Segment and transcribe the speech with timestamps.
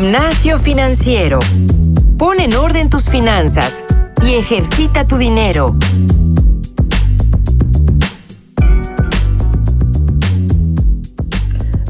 [0.00, 1.40] Gimnasio Financiero.
[2.16, 3.84] Pon en orden tus finanzas
[4.26, 5.76] y ejercita tu dinero.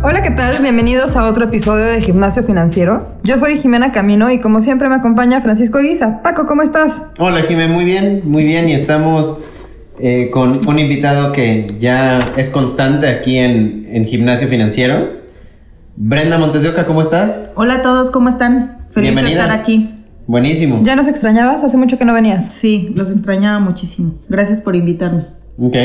[0.03, 0.61] Hola, ¿qué tal?
[0.61, 3.07] Bienvenidos a otro episodio de Gimnasio Financiero.
[3.23, 6.21] Yo soy Jimena Camino y como siempre me acompaña Francisco Guisa.
[6.21, 7.05] Paco, ¿cómo estás?
[7.21, 8.69] Hola, Jimena, muy bien, muy bien.
[8.69, 9.39] Y estamos
[10.01, 15.20] eh, con un invitado que ya es constante aquí en, en Gimnasio Financiero.
[16.03, 17.53] Brenda Montes de Oca, ¿cómo estás?
[17.57, 18.87] Hola a todos, ¿cómo están?
[18.91, 19.97] Feliz de estar aquí.
[20.27, 20.81] Buenísimo.
[20.83, 21.63] ¿Ya nos extrañabas?
[21.63, 22.55] Hace mucho que no venías.
[22.55, 24.15] Sí, los extrañaba muchísimo.
[24.27, 25.27] Gracias por invitarme.
[25.59, 25.77] Ok.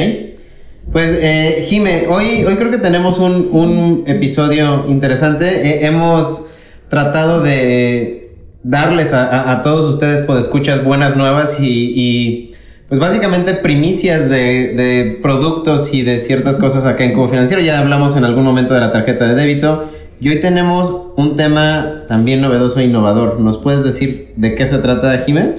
[0.93, 5.47] Pues, eh, Jime, hoy, hoy creo que tenemos un, un episodio interesante.
[5.47, 6.45] Eh, hemos
[6.87, 12.55] tratado de darles a, a, todos ustedes, pues, escuchas buenas nuevas y, y
[12.87, 17.61] pues básicamente primicias de, de, productos y de ciertas cosas acá en Cubo Financiero.
[17.61, 19.89] Ya hablamos en algún momento de la tarjeta de débito.
[20.19, 23.39] Y hoy tenemos un tema también novedoso e innovador.
[23.39, 25.55] ¿Nos puedes decir de qué se trata, Jime?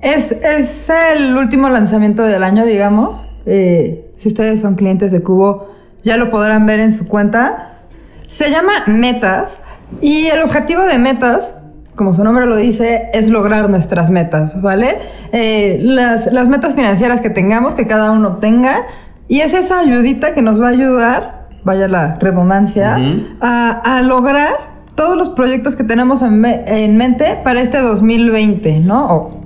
[0.00, 3.24] Es, es el último lanzamiento del año, digamos.
[3.46, 5.70] Eh, si ustedes son clientes de Cubo,
[6.02, 7.78] ya lo podrán ver en su cuenta.
[8.26, 9.60] Se llama Metas
[10.00, 11.52] y el objetivo de Metas,
[11.94, 14.96] como su nombre lo dice, es lograr nuestras metas, ¿vale?
[15.32, 18.86] Eh, las, las metas financieras que tengamos, que cada uno tenga,
[19.28, 23.26] y es esa ayudita que nos va a ayudar, vaya la redundancia, uh -huh.
[23.40, 29.06] a, a, lograr todos los proyectos que tenemos en, en mente para este 2020, ¿no?
[29.06, 29.42] O,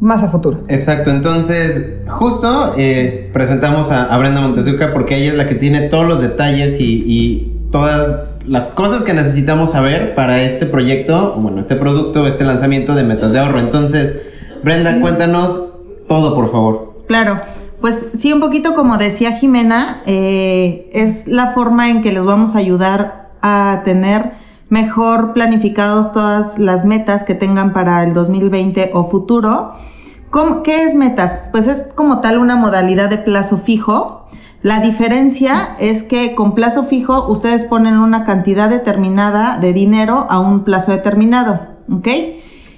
[0.00, 0.64] más a futuro.
[0.68, 5.82] Exacto, entonces justo eh, presentamos a, a, Brenda Montezuca porque ella es la que tiene
[5.88, 11.58] todos los detalles y, y, todas las cosas que necesitamos saber para este proyecto, bueno,
[11.58, 13.58] este producto, este lanzamiento de metas de ahorro.
[13.58, 14.20] Entonces,
[14.62, 15.72] Brenda, cuéntanos
[16.06, 17.02] todo, por favor.
[17.08, 17.40] Claro.
[17.84, 22.56] Pues sí, un poquito como decía Jimena, eh, es la forma en que les vamos
[22.56, 24.32] a ayudar a tener
[24.70, 29.74] mejor planificados todas las metas que tengan para el 2020 o futuro.
[30.64, 31.50] ¿Qué es metas?
[31.52, 34.28] Pues es como tal una modalidad de plazo fijo.
[34.62, 40.40] La diferencia es que con plazo fijo ustedes ponen una cantidad determinada de dinero a
[40.40, 41.60] un plazo determinado,
[41.92, 42.08] ¿ok?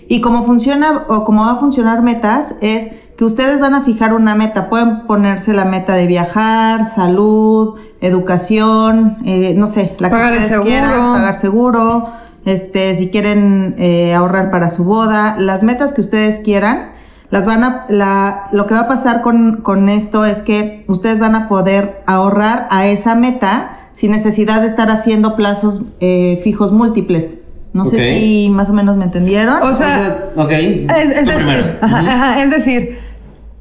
[0.08, 4.12] Y cómo funciona o cómo va a funcionar metas es que ustedes van a fijar
[4.12, 4.68] una meta.
[4.68, 10.48] Pueden ponerse la meta de viajar, salud, educación, eh, no sé, la que pagar ustedes
[10.48, 10.68] seguro.
[10.68, 12.08] quieran, pagar seguro,
[12.44, 16.94] este, si quieren eh, ahorrar para su boda, las metas que ustedes quieran.
[17.28, 21.18] Las van a, la, lo que va a pasar con, con esto es que ustedes
[21.18, 26.70] van a poder ahorrar a esa meta sin necesidad de estar haciendo plazos eh, fijos
[26.70, 27.42] múltiples.
[27.72, 27.98] No okay.
[27.98, 29.60] sé si más o menos me entendieron.
[29.60, 30.86] O sea, o sea okay.
[30.88, 32.96] es, es decir, ajá, ajá, es decir,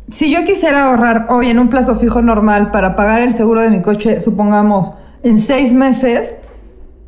[0.09, 3.69] si yo quisiera ahorrar hoy en un plazo fijo normal para pagar el seguro de
[3.69, 4.93] mi coche, supongamos,
[5.23, 6.35] en seis meses,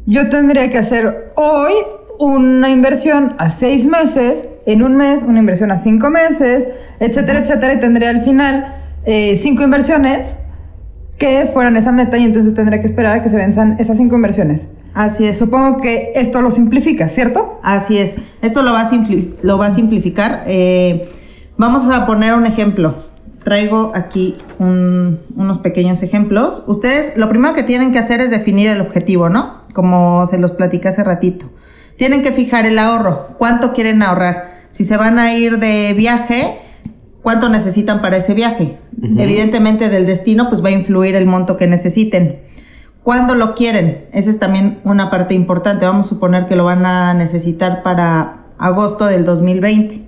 [0.06, 1.74] yo tendría que hacer hoy
[2.20, 6.68] una inversión a seis meses, en un mes una inversión a cinco meses,
[7.00, 8.76] etcétera, etcétera, y tendría al final
[9.06, 10.38] eh, cinco inversiones
[11.18, 14.16] que fueran esa meta y entonces tendría que esperar a que se venzan esas cinco
[14.16, 14.68] inversiones.
[14.94, 15.38] Así es.
[15.38, 17.60] Supongo que esto lo simplifica, ¿cierto?
[17.64, 18.18] Así es.
[18.42, 20.44] Esto lo va a, simpli lo va a simplificar.
[20.48, 21.10] Eh,
[21.58, 22.96] vamos a poner un ejemplo.
[23.44, 26.64] Traigo aquí un, unos pequeños ejemplos.
[26.68, 29.62] Ustedes lo primero que tienen que hacer es definir el objetivo, ¿no?
[29.74, 31.48] Como se los platicé hace ratito.
[31.98, 33.30] Tienen que fijar el ahorro.
[33.38, 34.68] ¿Cuánto quieren ahorrar?
[34.72, 36.60] Si se van a ir de viaje,
[37.24, 38.78] ¿cuánto necesitan para ese viaje?
[39.02, 39.22] Uh -huh.
[39.22, 42.40] Evidentemente del destino pues va a influir el monto que necesiten.
[43.04, 44.08] ¿Cuándo lo quieren?
[44.12, 45.86] Esa es también una parte importante.
[45.86, 50.07] Vamos a suponer que lo van a necesitar para agosto del 2020.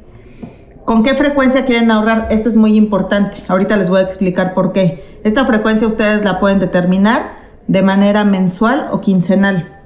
[0.90, 2.30] ¿Con qué frecuencia quieren ahorrar?
[2.32, 3.44] Esto es muy importante.
[3.48, 5.20] Ahorita les voy a explicar por qué.
[5.24, 7.34] Esta frecuencia ustedes la pueden determinar
[7.68, 9.84] de manera mensual o quincenal.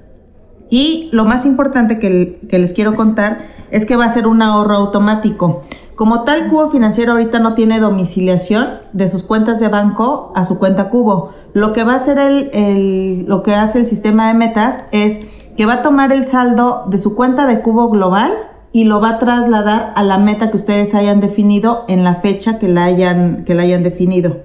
[0.69, 4.75] Y lo más importante que, les quiero contar es que va a ser un ahorro
[4.75, 5.63] automático.
[5.95, 10.57] Como tal, Cubo Financiero ahorita no tiene domiciliación de sus cuentas de banco a su
[10.57, 11.33] cuenta Cubo.
[11.51, 15.27] Lo que va a hacer el, el, lo que hace el sistema de metas es
[15.57, 18.31] que va a tomar el saldo de su cuenta de Cubo Global
[18.73, 22.59] y lo va a trasladar a la meta que ustedes hayan definido en la fecha
[22.59, 24.41] que la hayan, que la hayan definido.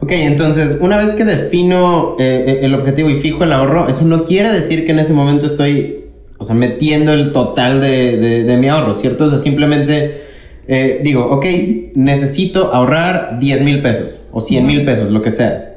[0.00, 4.24] Ok, entonces, una vez que defino eh, el objetivo y fijo el ahorro, eso no
[4.24, 6.06] quiere decir que en ese momento estoy,
[6.38, 9.24] o sea, metiendo el total de, de, de mi ahorro, ¿cierto?
[9.24, 10.26] O sea, simplemente
[10.68, 11.46] eh, digo, ok,
[11.94, 15.74] necesito ahorrar 10 mil pesos o 100 mil pesos, lo que sea.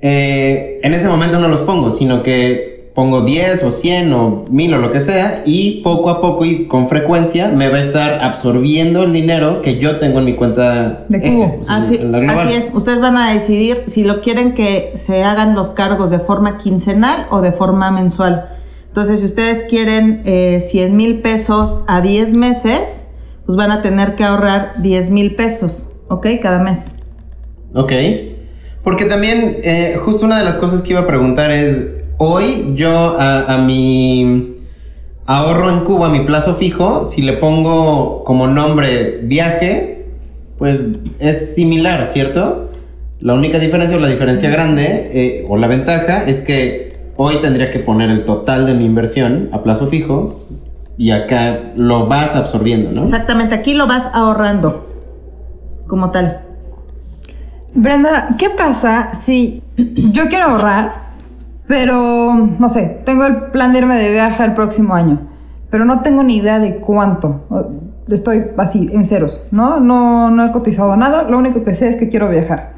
[0.00, 4.74] Eh, en ese momento no los pongo, sino que pongo 10 o 100 o 1000
[4.74, 8.22] o lo que sea y poco a poco y con frecuencia me va a estar
[8.22, 11.58] absorbiendo el dinero que yo tengo en mi cuenta de cubo.
[11.68, 11.98] Así
[12.52, 16.58] es, ustedes van a decidir si lo quieren que se hagan los cargos de forma
[16.58, 18.48] quincenal o de forma mensual.
[18.88, 23.08] Entonces, si ustedes quieren eh, 100 mil pesos a 10 meses,
[23.46, 26.26] pues van a tener que ahorrar 10 mil pesos, ¿ok?
[26.42, 26.96] Cada mes.
[27.74, 27.90] Ok.
[28.84, 32.90] Porque también, eh, justo una de las cosas que iba a preguntar es, hoy yo
[33.18, 34.56] a, a mi
[35.26, 40.06] ahorro en Cuba, a mi plazo fijo, si le pongo como nombre viaje,
[40.58, 40.88] pues
[41.18, 42.70] es similar, ¿cierto?
[43.20, 47.70] La única diferencia o la diferencia grande eh, o la ventaja es que hoy tendría
[47.70, 50.40] que poner el total de mi inversión a plazo fijo
[50.98, 53.02] y acá lo vas absorbiendo, ¿no?
[53.02, 54.88] Exactamente, aquí lo vas ahorrando
[55.86, 56.40] como tal.
[57.74, 61.11] Brenda, ¿qué pasa si yo quiero ahorrar,
[61.72, 65.20] pero no sé, tengo el plan de irme de viaje el próximo año,
[65.70, 67.46] pero no tengo ni idea de cuánto?
[68.08, 69.80] Estoy así, en ceros, ¿no?
[69.80, 72.74] No, no he cotizado nada, lo único que sé es que quiero viajar.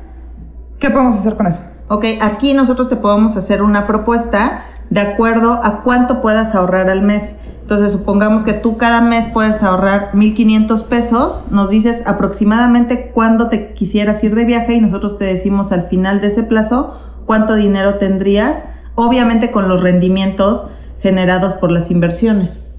[0.78, 1.64] ¿Qué podemos hacer con eso?
[1.88, 7.02] Ok, aquí nosotros te podemos hacer una propuesta de acuerdo a cuánto puedas ahorrar al
[7.02, 7.40] mes.
[7.62, 13.74] Entonces, supongamos que tú cada mes puedes ahorrar 1.500 pesos, nos dices aproximadamente cuándo te
[13.74, 16.94] quisieras ir de viaje y nosotros te decimos al final de ese plazo
[17.26, 20.68] cuánto dinero tendrías, obviamente con los rendimientos
[21.00, 22.72] generados por las inversiones.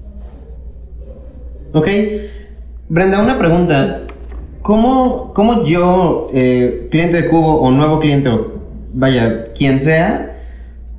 [1.72, 1.88] Ok.
[2.88, 4.02] Brenda, una pregunta.
[4.62, 8.52] ¿Cómo, cómo yo, eh, cliente de Cubo o nuevo cliente, o
[8.92, 10.36] vaya, quien sea,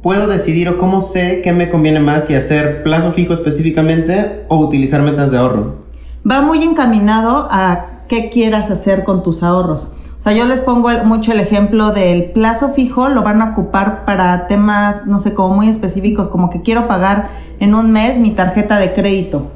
[0.01, 4.57] puedo decidir o cómo sé qué me conviene más si hacer plazo fijo específicamente o
[4.57, 5.87] utilizar metas de ahorro?
[6.29, 9.91] Va muy encaminado a qué quieras hacer con tus ahorros.
[10.17, 13.51] O sea, yo les pongo el- mucho el ejemplo del plazo fijo, lo van a
[13.51, 17.29] ocupar para temas, no sé, como muy específicos, como que quiero pagar
[17.59, 19.51] en un mes mi tarjeta de crédito.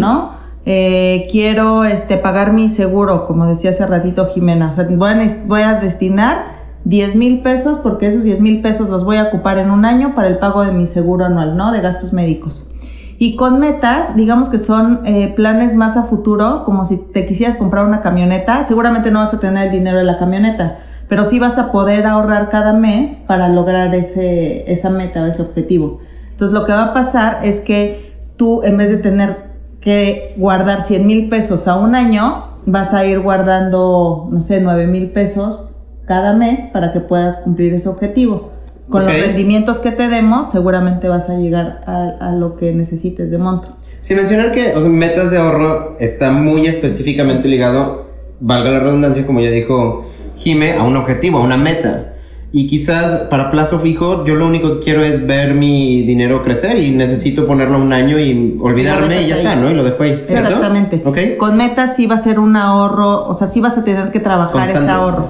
[0.00, 0.30] ¿no?
[0.64, 4.70] Eh, quiero este, pagar mi seguro, como decía hace ratito Jimena.
[4.70, 8.62] O sea, voy a, nes- voy a destinar 10 mil pesos porque esos 10 mil
[8.62, 11.56] pesos los voy a ocupar en un año para el pago de mi seguro anual,
[11.56, 11.72] ¿no?
[11.72, 12.72] De gastos médicos.
[13.20, 17.56] Y con metas, digamos que son eh, planes más a futuro, como si te quisieras
[17.56, 20.78] comprar una camioneta, seguramente no vas a tener el dinero de la camioneta,
[21.08, 25.42] pero sí vas a poder ahorrar cada mes para lograr ese, esa meta o ese
[25.42, 25.98] objetivo.
[26.30, 29.48] Entonces lo que va a pasar es que tú en vez de tener
[29.80, 34.86] que guardar 100 mil pesos a un año, vas a ir guardando, no sé, 9
[34.86, 35.70] mil pesos
[36.06, 38.52] cada mes para que puedas cumplir ese objetivo.
[38.88, 43.30] Con los rendimientos que te demos, seguramente vas a llegar a, a lo que necesites
[43.30, 43.76] de monto.
[44.00, 48.06] Sin mencionar que o sea, metas de ahorro está muy específicamente ligado,
[48.40, 50.06] valga la redundancia, como ya dijo
[50.36, 52.14] Jime, a un objetivo, a una meta.
[52.50, 56.78] Y quizás para plazo fijo, yo lo único que quiero es ver mi dinero crecer
[56.78, 59.40] y necesito ponerlo a un año y olvidarme y, ya ahí.
[59.40, 59.70] está, ¿no?
[59.70, 60.24] Y lo dejo ahí.
[60.26, 60.48] ¿cierto?
[60.48, 61.02] Exactamente.
[61.04, 61.18] Ok.
[61.36, 64.20] Con metas sí va a ser un ahorro, o sea, sí vas a tener que
[64.20, 64.90] trabajar ese Constante.
[64.90, 65.28] ahorro.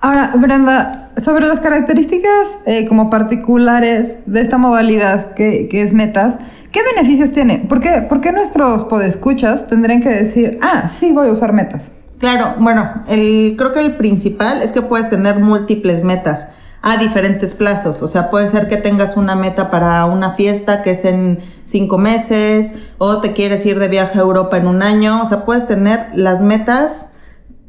[0.00, 6.38] Ahora, Brenda, sobre las características eh, como particulares de esta modalidad que, que es metas,
[6.70, 7.66] ¿qué beneficios tiene?
[7.68, 11.90] ¿Por qué, por qué nuestros podescuchas tendrían que decir, ah, sí, voy a usar metas?
[12.18, 16.50] Claro, bueno, el, creo que el principal es que puedes tener múltiples metas
[16.80, 18.00] a diferentes plazos.
[18.00, 21.98] O sea, puede ser que tengas una meta para una fiesta que es en cinco
[21.98, 25.22] meses, o te quieres ir de viaje a Europa en un año.
[25.22, 27.14] O sea, puedes tener las metas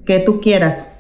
[0.05, 0.98] que tú quieras.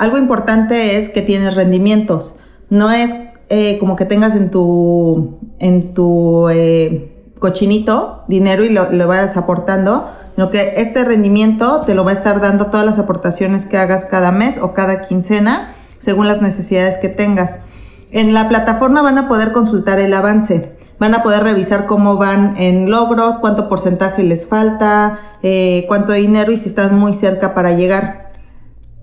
[0.00, 2.40] Algo importante es que tienes rendimientos.
[2.70, 3.14] No es
[3.50, 9.36] eh, como que tengas en tu, en tu eh, cochinito dinero y lo, lo vayas
[9.36, 13.76] aportando, sino que este rendimiento te lo va a estar dando todas las aportaciones que
[13.76, 17.66] hagas cada mes o cada quincena, según las necesidades que tengas.
[18.10, 20.78] En la plataforma van a poder consultar el avance.
[20.98, 26.52] Van a poder revisar cómo van en logros, cuánto porcentaje les falta, eh, cuánto dinero
[26.52, 28.29] y si están muy cerca para llegar.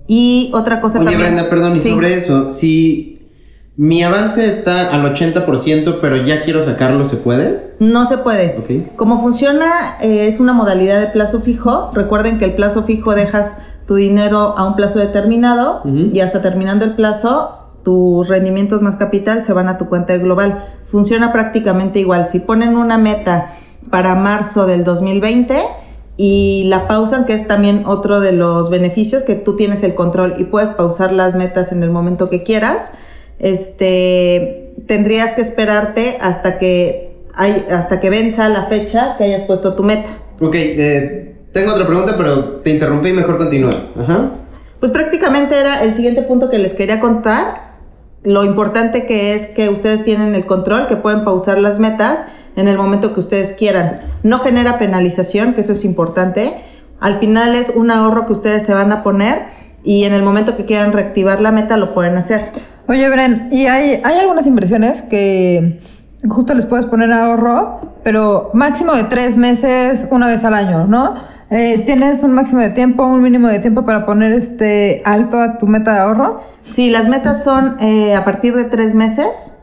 [0.07, 1.33] Y otra cosa Oye, también.
[1.33, 1.89] Brenda, perdón, y Sí.
[1.91, 3.29] sobre eso, si
[3.75, 7.75] mi avance está al 80%, pero ya quiero sacarlo, ¿se puede?
[7.79, 8.57] No se puede.
[8.57, 8.95] Ok.
[8.95, 11.91] Como funciona, eh, es una modalidad de plazo fijo.
[11.93, 16.83] Recuerden que el plazo fijo dejas tu dinero a un plazo determinado y hasta terminando
[16.85, 17.51] el plazo,
[17.83, 20.65] tus rendimientos más capital se van a tu cuenta global.
[20.85, 22.27] Funciona prácticamente igual.
[22.27, 23.53] Si ponen una meta
[23.89, 25.61] para marzo del 2020
[26.17, 30.36] y la pausan, que es también otro de los beneficios, que tú tienes el control
[30.39, 32.91] y puedes pausar las metas en el momento que quieras,
[33.39, 39.75] este, tendrías que esperarte hasta que, hay, hasta que venza la fecha que hayas puesto
[39.75, 40.09] tu meta.
[40.39, 43.71] Ok, eh, tengo otra pregunta, pero te interrumpí, mejor continúa.
[44.00, 44.31] Ajá.
[44.79, 47.67] Pues prácticamente era el siguiente punto que les quería contar.
[48.24, 52.25] Lo importante que es que ustedes tienen el control, que pueden pausar las metas
[52.57, 54.01] en el momento que ustedes quieran.
[54.23, 56.55] No genera penalización, que eso es importante.
[56.99, 59.43] Al final es un ahorro que ustedes se van a poner
[59.83, 62.49] y en el momento que quieran reactivar la meta lo pueden hacer.
[62.89, 65.79] Oye, Bren, ¿y hay, hay algunas inversiones que,
[66.27, 71.13] justo les puedes poner ahorro, pero máximo de tres meses, una vez al año, ¿no?
[71.51, 75.59] Eh, ¿Tienes un máximo de tiempo, un mínimo de tiempo para poner este alto a
[75.59, 76.41] tu meta de ahorro?
[76.63, 79.57] Sí, las metas son eh, a partir de tres meses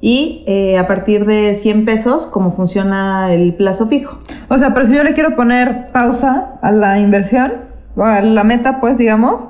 [0.00, 4.18] y eh, a partir de 100 pesos, como funciona el plazo fijo.
[4.48, 7.52] O sea, pero si yo le quiero poner pausa a la inversión,
[7.96, 9.48] o a la meta, pues digamos,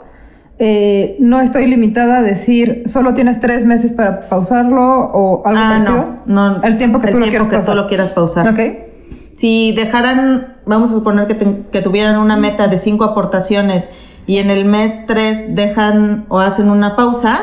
[0.59, 5.69] eh, no estoy limitada a decir solo tienes tres meses para pausarlo o algo Ah,
[5.71, 6.15] parecido.
[6.27, 6.63] no, no.
[6.63, 8.49] El tiempo que El tú tiempo quieras que tú lo quieras pausar.
[8.49, 8.61] Ok.
[9.37, 13.91] Si dejaran, vamos a suponer que, te- que tuvieran una meta de cinco aportaciones
[14.27, 17.39] y en el mes 3 dejan o hacen una pausa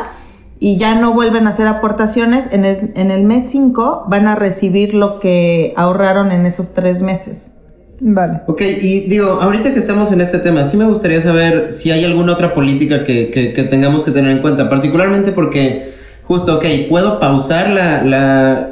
[0.59, 4.35] y ya no vuelven a hacer aportaciones, en el, en el mes 5 van a
[4.35, 7.61] recibir lo que ahorraron en esos tres meses.
[7.99, 8.41] Vale.
[8.47, 12.03] Ok, y digo, ahorita que estamos en este tema, sí me gustaría saber si hay
[12.03, 15.93] alguna otra política que, que- que tengamos que tener en cuenta, particularmente porque
[16.23, 18.69] justo, ok, puedo pausar la, la-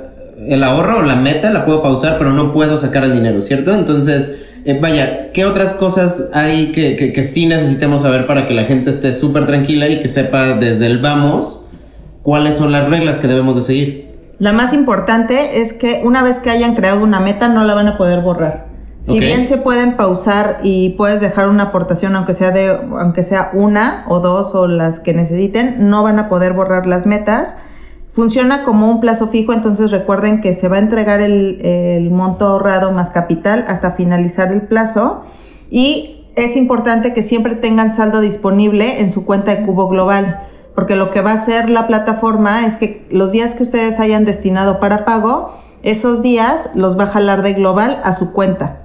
[0.47, 3.73] el ahorro o la meta, la puedo pausar, pero no puedo sacar el dinero, ¿cierto?
[3.73, 4.35] Entonces,
[4.65, 8.65] eh, vaya, ¿qué otras cosas hay que, que, que sí necesitemos saber para que la
[8.65, 11.62] gente esté súper tranquila y que sepa desde el vamos
[12.24, 14.13] cuáles son las reglas que debemos de seguir?
[14.39, 17.88] La más importante es que una vez que hayan creado una meta no la van
[17.88, 18.74] a poder borrar.
[19.06, 23.51] Si bien se pueden pausar y puedes dejar una aportación aunque sea de aunque sea
[23.53, 27.58] una o dos o las que necesiten, no van a poder borrar las metas.
[28.12, 32.48] Funciona como un plazo fijo, entonces recuerden que se va a entregar el, el monto
[32.48, 35.24] ahorrado más capital hasta finalizar el plazo
[35.70, 40.96] y es importante que siempre tengan saldo disponible en su cuenta de Cubo Global, porque
[40.96, 44.80] lo que va a hacer la plataforma es que los días que ustedes hayan destinado
[44.80, 45.53] para pago,
[45.84, 48.84] esos días los va a jalar de Global a su cuenta.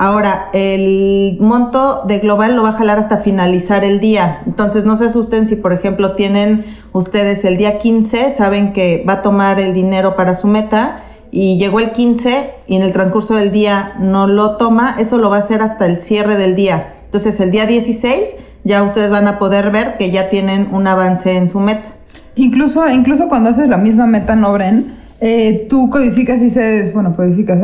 [0.00, 4.42] Ahora, el monto de global lo va a jalar hasta finalizar el día.
[4.46, 9.14] Entonces, no se asusten si, por ejemplo, tienen ustedes el día 15, saben que va
[9.14, 11.02] a tomar el dinero para su meta
[11.32, 15.30] y llegó el 15 y en el transcurso del día no lo toma, eso lo
[15.30, 16.94] va a hacer hasta el cierre del día.
[17.08, 21.34] Entonces, el día 16 ya ustedes van a poder ver que ya tienen un avance
[21.34, 21.94] en su meta.
[22.34, 27.16] Incluso, incluso cuando haces la misma meta en Obren, eh, tú codificas y dices, bueno,
[27.16, 27.58] codificas,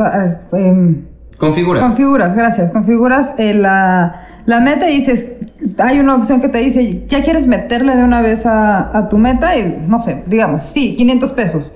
[0.51, 1.03] em,
[1.37, 1.83] Configuras.
[1.83, 5.31] configuras, gracias, configuras eh, la, la meta y dices,
[5.77, 9.17] hay una opción que te dice, ya quieres meterle de una vez a, a tu
[9.17, 11.75] meta y no sé, digamos, sí, 500 pesos.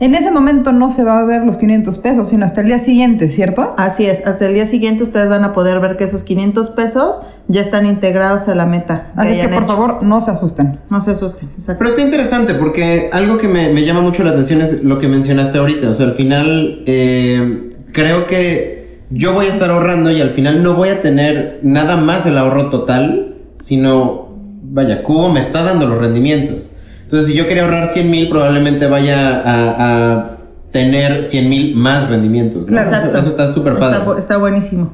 [0.00, 2.78] En ese momento no se va a ver los 500 pesos, sino hasta el día
[2.78, 3.74] siguiente, ¿cierto?
[3.76, 7.22] Así es, hasta el día siguiente ustedes van a poder ver que esos 500 pesos
[7.48, 9.10] ya están integrados a la meta.
[9.16, 9.66] Así es que por hecho.
[9.66, 10.78] favor no se asusten.
[10.88, 11.48] No se asusten.
[11.54, 11.80] exacto.
[11.80, 15.08] Pero está interesante porque algo que me, me llama mucho la atención es lo que
[15.08, 15.90] mencionaste ahorita.
[15.90, 18.78] O sea, al final eh, creo que
[19.10, 22.36] yo voy a estar ahorrando y al final no voy a tener nada más el
[22.36, 24.28] ahorro total, sino,
[24.62, 26.67] vaya, Cubo me está dando los rendimientos.
[27.08, 30.36] Entonces, si yo quería ahorrar 100 mil, probablemente vaya a, a
[30.72, 32.66] tener 100 mil más rendimientos.
[32.66, 32.66] ¿no?
[32.66, 33.18] Claro.
[33.18, 34.18] Eso- está súper padre.
[34.18, 34.92] Está buenísimo.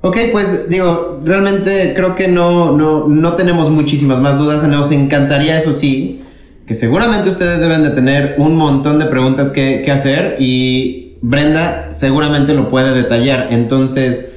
[0.00, 4.62] Ok, pues digo, realmente creo que no, no, no tenemos muchísimas más dudas.
[4.66, 6.22] Nos encantaría, eso sí,
[6.66, 11.88] que seguramente ustedes deben de tener un montón de preguntas que, que hacer y Brenda
[11.92, 13.48] seguramente lo puede detallar.
[13.50, 14.36] Entonces,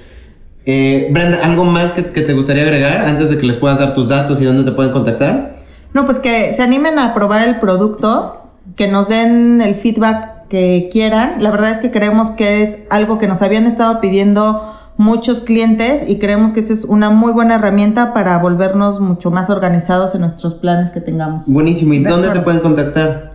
[0.66, 3.94] eh, Brenda, ¿algo más que, que te gustaría agregar antes de que les puedas dar
[3.94, 5.59] tus datos y dónde te pueden contactar?
[5.94, 8.44] No, pues que se animen a probar el producto,
[8.76, 11.42] que nos den el feedback que quieran.
[11.42, 16.10] La verdad es que creemos que es algo que nos habían estado pidiendo muchos clientes
[16.10, 20.20] y creemos que esta es una muy buena herramienta para volvernos mucho más organizados en
[20.22, 21.46] nuestros planes que tengamos.
[21.48, 21.94] Buenísimo.
[21.94, 23.32] ¿Y De dónde te pueden contactar?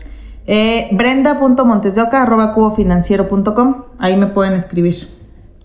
[0.47, 5.09] Eh, brenda.montesdeoca.cubofinanciero.com Ahí me pueden escribir.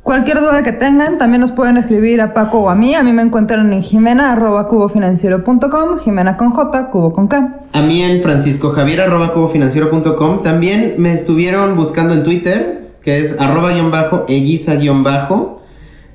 [0.04, 2.96] Cualquier duda que tengan, también nos pueden escribir a Paco o a mí.
[2.96, 7.58] A mí me encuentran en jimena arroba cubofinanciero.com, jimena con J, cubo con K.
[7.74, 10.42] A mí en franciscojavier.cubofinanciero.com.
[10.42, 15.62] También me estuvieron buscando en Twitter, que es arroba guion bajo, eguiza guion bajo.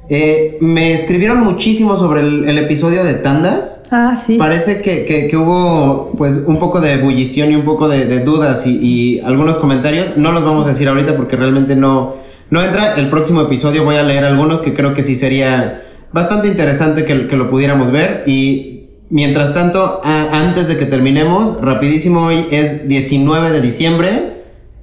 [0.08, 3.84] Eh, me escribieron muchísimo sobre el, el episodio de Tandas.
[3.90, 4.36] Ah, sí.
[4.38, 8.20] Parece que, que- que hubo pues un poco de ebullición y un poco de, de
[8.20, 10.16] dudas y, y algunos comentarios.
[10.16, 12.14] No los vamos a decir ahorita porque realmente no,
[12.54, 12.94] no entra.
[12.94, 15.82] El próximo episodio voy a leer algunos que creo que sí sería
[16.12, 18.22] bastante interesante que, que lo pudiéramos ver.
[18.26, 24.34] Y mientras tanto, a- antes de que terminemos, rapidísimo, hoy es 19 de diciembre.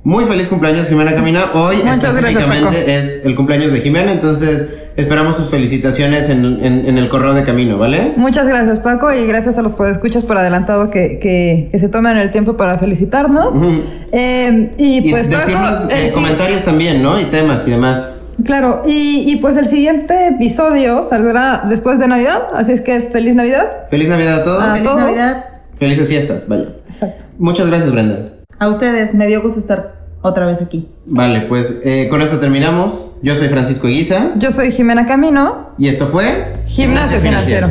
[0.04, 1.52] Muy feliz cumpleaños, Jimena Camina.
[1.54, 4.68] Hoy Muchas específicamente es el cumpleaños de Jimena, entonces
[4.98, 8.14] esperamos sus felicitaciones en, en- en el correo de camino, ¿vale?
[8.18, 12.18] Muchas gracias, Paco, y gracias a los podescuchas por adelantado que, que, que se tomen
[12.18, 13.56] el tiempo para felicitarnos.
[14.12, 17.20] Eh, y Y pues, Paco, el eh, sí- comentarios también, ¿no?
[17.20, 18.14] Y temas y demás.
[18.46, 23.36] Claro, y, y pues el siguiente episodio saldrá después de Navidad, así es que feliz
[23.36, 23.66] Navidad.
[23.92, 24.64] Feliz Navidad a todos.
[24.64, 25.00] Ah, Feliz todos?
[25.02, 25.46] Navidad.
[25.78, 26.70] Felices fiestas, vaya.
[26.88, 27.26] Exacto.
[27.38, 28.30] Muchas gracias, Brenda.
[28.58, 30.88] A ustedes, me dio gusto estar otra vez aquí.
[31.06, 33.08] Vale, pues eh, con esto terminamos.
[33.24, 37.70] Yo soy Francisco Eguiza Yo soy Jimena Camino, y esto fue Gimnasio Financiero.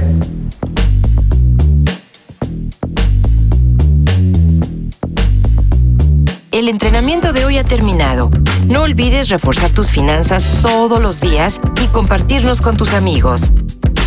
[6.52, 8.30] El entrenamiento de hoy ha terminado.
[8.66, 13.52] No olvides reforzar tus finanzas todos los días y compartirnos con tus amigos.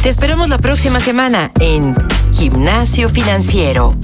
[0.03, 1.95] Te esperamos la próxima semana en
[2.31, 3.95] Gimnasio Financiero.